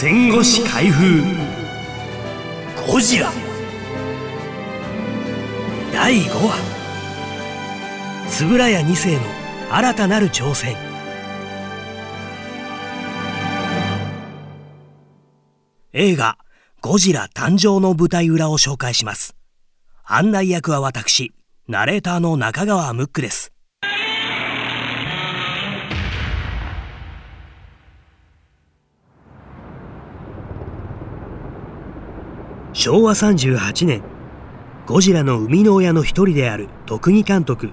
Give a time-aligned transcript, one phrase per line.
[0.00, 1.24] 戦後史開封。
[2.86, 3.32] ゴジラ。
[5.92, 6.56] 第5話。
[8.40, 9.20] 円谷二世の
[9.72, 10.76] 新たなる挑戦。
[15.92, 16.38] 映画
[16.80, 19.34] ゴジラ誕生の舞台裏を紹介します。
[20.04, 21.32] 案内役は私
[21.66, 23.50] ナレーターの中川ムックです。
[32.88, 34.02] 昭和38年
[34.86, 37.70] ゴジラの生みの親の一人である特技監督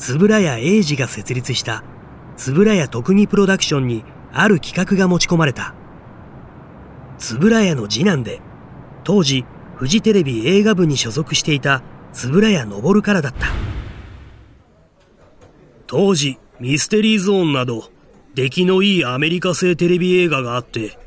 [0.00, 1.84] 円谷英二が設立した
[2.36, 5.76] 円谷特技プロダクションにある企画が持ち込まれた。
[7.20, 8.40] 円谷の次男で
[9.04, 9.44] 当時
[9.76, 13.46] フジテレビ映画部に所属していた円谷昇からだった。
[15.86, 17.84] 当時ミステリーゾーンなど
[18.34, 20.98] 出来のいいアメリカ製テレビ映画があって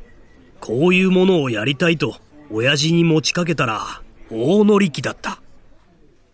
[0.61, 2.22] こういうものをやりたいと
[2.55, 5.41] 親父に持ちかけたら、大乗り気だった。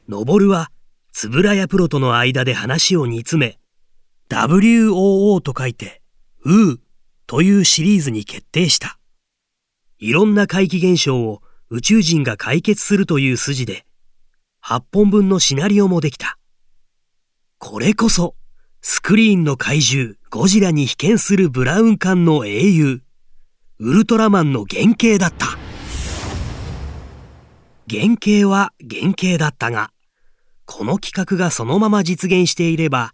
[0.09, 0.69] 登は、
[1.13, 3.57] つぶらやプロとの間で話を煮詰め、
[4.29, 6.01] WOO と書いて、
[6.43, 6.79] うー
[7.25, 8.99] というシリーズに決定した。
[9.97, 13.85] いろんな怪奇現象を宇宙人が解決するという筋で、
[14.61, 16.37] 8本分のシナリオもできた。
[17.59, 18.35] これこそ、
[18.81, 23.01] スクリーンの怪獣ゴジラに被験するブラウン管の英雄、
[23.79, 25.68] ウルトラマンの原型だった。
[27.89, 29.91] 原型は原型だったが、
[30.65, 33.13] この企画がそのまま実現していれば、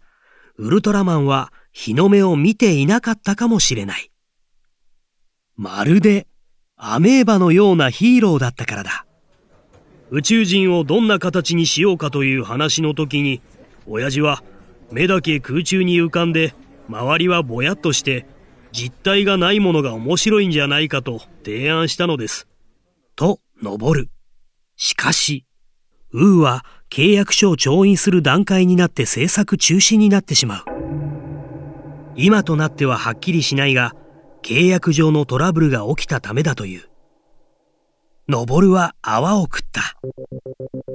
[0.56, 4.10] ウルトラマンは日の目を見ていなかったかもしれない。
[5.56, 6.26] まるで
[6.76, 9.06] アメーバのようなヒーローだったからだ。
[10.10, 13.40] 宇宙人をどんな形にしようかという話の時に、
[13.86, 14.42] 親父は
[14.92, 16.54] 目だけ空中に浮かんで、
[16.88, 18.26] 周りはぼやっとして、
[18.72, 22.46] 実体がないものが面白いんじゃないかと提案したのです。
[23.16, 24.10] と、登る。
[24.76, 25.46] しかし、
[26.12, 30.64] ウーは契約書を調印する段階になって制作中止になってしまう。
[32.14, 33.94] 今となってははっきりしないが、
[34.42, 36.88] 契約上のトラブルが起きたためだという。
[38.28, 39.98] ノボルは泡を食った。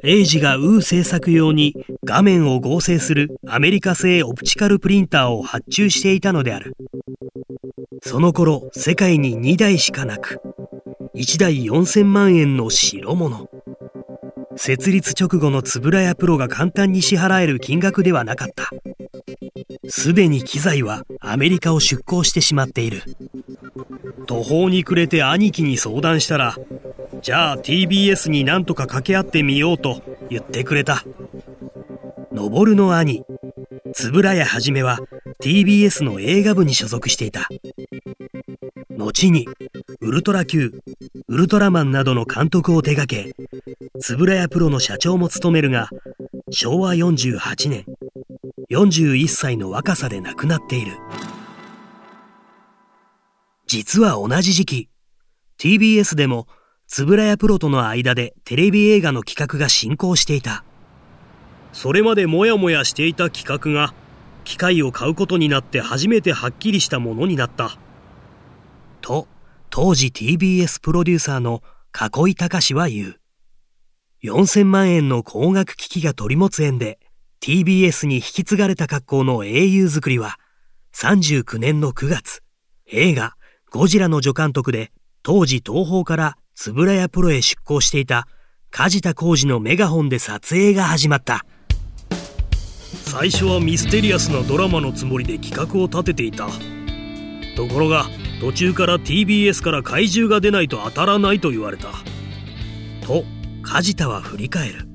[0.03, 6.75] エイジがウー制作用に画面を合成するアメリカ製オプチカルプリンターを発注していたのである。
[8.03, 10.41] その頃、世界に2台しかなく、
[11.15, 13.47] 1台4000万円の代物。
[14.63, 18.69] 設立直後の円谷プロが簡単に支払える金額ではなかった。
[19.89, 23.01] すでに機材はアメリカを出向してしまっている。
[24.27, 26.55] 途方に暮れて兄貴に相談したら、
[27.23, 31.03] じゃあ TBS になんとか掛け合ってみようと言ってくれた。
[32.31, 33.23] 登の兄、
[33.99, 34.99] 円谷はじめは
[35.41, 37.49] TBS の映画部に所属していた。
[38.95, 39.47] 後に、
[40.01, 40.83] ウルトラ Q、
[41.27, 43.33] ウルトラマンなどの監督を手掛け、
[44.09, 45.89] 円谷プロの社長も務めるが、
[46.49, 47.85] 昭和48年、
[48.71, 50.93] 41歳の若さで亡くなっている。
[53.67, 54.89] 実は同じ時期、
[55.59, 56.47] TBS でも、
[56.97, 60.65] 円谷プロとの間でテレビ映画の企画が進行していた。
[61.71, 63.93] それまでもやもやしていた企画が、
[64.43, 67.77] 機械を買うことになって初めてはっきりしたものになった。
[68.99, 69.27] と、
[69.69, 71.61] 当時 TBS プロデューサーの
[71.93, 73.20] 囲い隆は言う。
[74.23, 76.99] 4000万円の高額機器が取り持つ縁で
[77.41, 80.37] TBS に引き継がれた格好の英雄作りは
[80.93, 82.43] 39年の9月、
[82.91, 83.35] 映画
[83.71, 84.91] ゴジラの助監督で
[85.23, 86.37] 当時東宝から
[86.67, 88.27] 円谷プロへ出向していた
[88.69, 91.45] 梶田浩二のメガホンで撮影が始まった。
[93.05, 96.47] 最初はミステリアスなドラマのつもりで企画を立てていた。
[97.55, 98.05] ところが
[98.39, 101.89] 途中から TBS から怪獣が出ないと当たらないと言われた
[103.05, 103.23] と
[103.71, 104.85] 梶田は振り返る。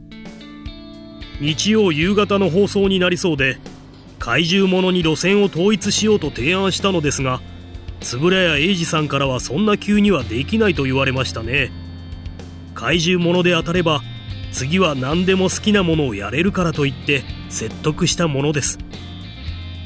[1.40, 3.56] 日曜夕方の放送になりそうで
[4.18, 7.40] 怪獣ものに路線を統一しようと提案したのですが
[8.02, 11.70] 円谷英二さんからはそんな急にはできないと言われましたね。
[12.74, 14.02] 怪獣もので当たれば
[14.52, 18.78] 次は何でも好きなものをやれるからと言って説得したものです。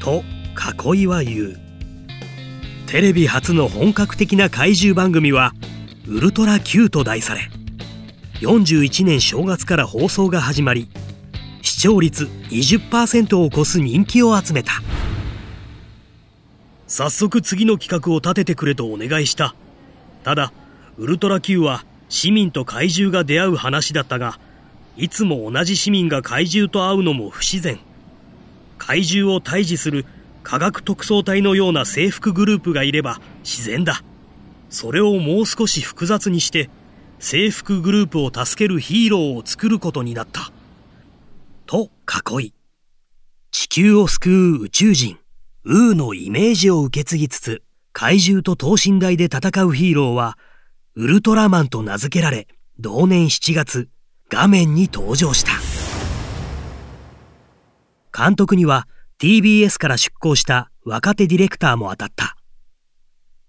[0.01, 0.25] と
[0.93, 1.59] 囲いは言う。
[2.87, 5.53] テレビ初の本格的な怪獣番組は
[6.07, 7.49] 「ウルトラ Q」と題され
[8.41, 10.89] 41年正月から放送が始まり
[11.61, 14.73] 視聴率20%を超す人気を集めた。
[16.87, 19.53] 早速次の企画を立ててくれとお願いした。
[20.23, 20.51] ただ
[20.97, 24.39] ウルトラ Q は市民と怪獣が出会う話だったが
[24.97, 27.79] いつも同じ市民が怪獣と会うのも不自然。
[28.79, 30.03] 怪獣を退治する
[30.41, 34.03] 科学特捜隊のような制服グループがいれば自然だ。
[34.71, 36.71] それをもう少し複雑にして
[37.21, 40.51] 制服グループを助けるヒーローを作ることになった。
[41.67, 41.91] と
[42.39, 42.53] 囲い、
[43.51, 45.19] 地球を救う宇宙人、
[45.63, 47.61] ウーのイメージを受け継ぎつつ、
[47.93, 50.35] 怪獣と等身大で戦うヒーローは、
[50.95, 52.47] ウルトラマンと名付けられ、
[52.79, 53.87] 同年7月、
[54.27, 55.51] 画面に登場した。
[58.11, 58.87] 監督には
[59.19, 62.35] TBS から出向した若手ディレクターも当たった。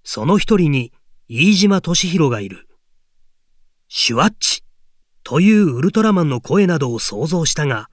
[0.04, 0.92] その一人に
[1.28, 2.68] 飯島敏弘がいる。
[3.94, 4.64] シュワッチ
[5.22, 7.90] というウルトラマンの声などを想像したが、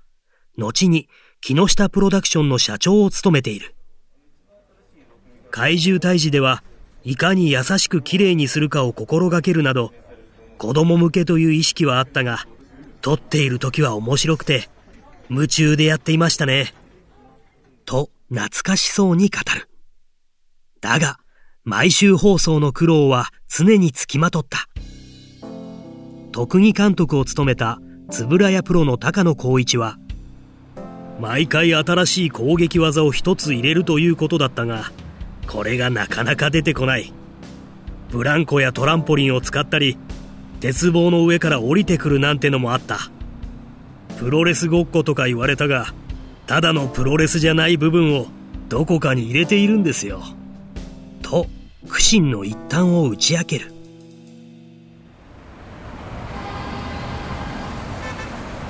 [0.58, 1.10] 後に
[1.42, 3.76] 木下プロダクションの社長を務めている。
[5.52, 6.64] 怪獣退治では
[7.04, 9.92] いかに優しく綺麗にするかを心がけるなど、
[10.58, 12.48] 子供向けという意識はあったが、
[13.02, 14.70] 撮っている時は面白くて、
[15.30, 16.74] 夢中でやっていましたね。
[17.84, 19.68] と、懐かしそうに語る。
[20.80, 21.20] だが、
[21.66, 24.70] 毎週放送の苦労は常につきまとった。
[26.32, 27.80] 特技監督を務めた
[28.12, 29.98] 円谷プロの高野光一は、
[31.20, 34.92] 毎回新しい攻撃技を一つ入れるということだったが、
[35.48, 37.12] これがなかなか出てこない。
[38.10, 39.98] ブランコやトランポリンを使ったり、
[40.60, 43.12] 鉄棒の上から降りてくるなんてのもあった。
[44.18, 45.94] プロレスごっことか言われたが、
[46.48, 48.28] ただのプロレスじゃない部分を
[48.70, 50.24] どこかに入れているんですよ。
[51.22, 51.48] と、
[51.88, 53.79] 苦心の一端を打ち明ける。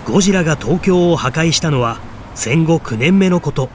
[0.09, 1.99] ゴジラが東京を破壊したのは
[2.33, 3.69] 戦後9年目のこと。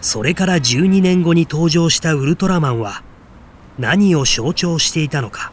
[0.00, 3.04] それから12年後に登場したウルトラマンは
[3.78, 5.52] 何を象徴していたのか。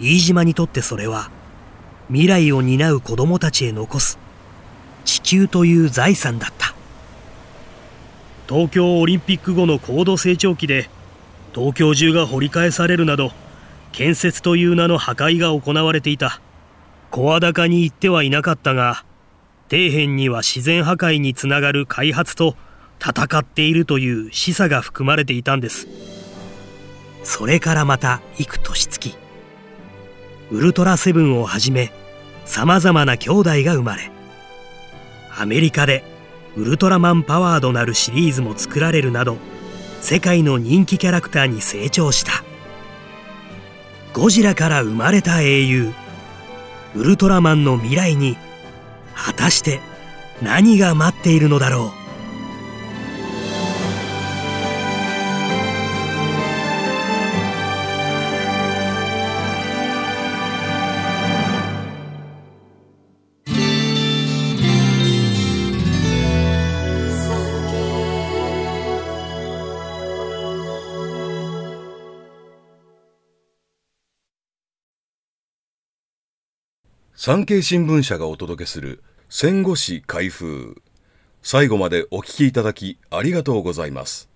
[0.00, 1.30] 飯島にとってそれは
[2.08, 4.18] 未来を担う子供たちへ残す
[5.04, 6.74] 地球という財産だった。
[8.48, 10.90] 東京オリンピック後の高度成長期で
[11.54, 13.30] 東京中が掘り返されるなど
[13.92, 16.40] 建設という名の破壊が行われていた。
[17.12, 19.04] 声高に言ってはいなかったが、
[19.70, 22.56] 底辺には自然破壊につながる開発と
[22.98, 25.86] 戦っているという示唆が含まれていたんです。
[27.22, 29.14] それからまた幾年月、
[30.50, 31.92] ウルトラセブンをはじめ
[32.46, 34.10] 様々な兄弟が生まれ、
[35.36, 36.04] アメリカで
[36.56, 39.36] ウルトラマンパワードなるシリーズも作られるなど、
[40.00, 42.42] 世界の人気キャラクターに成長した。
[44.14, 45.92] ゴジラから生まれた英雄、
[46.94, 48.36] ウルトラマンの未来に
[49.14, 49.80] 果たして
[50.42, 52.01] 何が待っているのだろう。
[77.24, 80.82] 産経新聞社がお届けする戦後史開封。
[81.40, 84.28] 最後までお聞きいただきありがとうございます。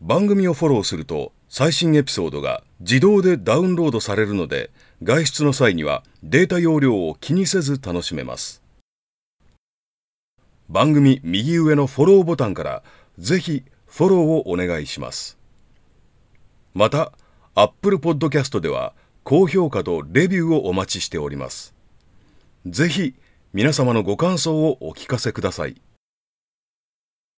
[0.00, 4.72] 番組をフォローすると最新エピソードが自動でダウンロードされるので
[5.04, 8.64] 外出の際にはデータ容量を気にせず楽しめます。
[10.68, 12.82] 番組右上のフォローボタンから
[13.16, 15.38] ぜひフォローをお願いします。
[16.74, 17.12] また
[17.54, 21.74] Apple Podcast では高評価とレビューをお待ちしております。
[22.66, 23.14] ぜひ
[23.52, 25.80] 皆様のご感想をお聞かせください。